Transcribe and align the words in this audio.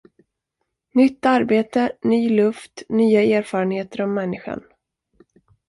Nytt 0.95 1.25
arbete, 1.33 1.83
ny 2.13 2.19
luft, 2.35 2.83
nya 2.89 3.21
erfarenheter 3.23 4.01
om 4.01 4.13
människan. 4.13 4.63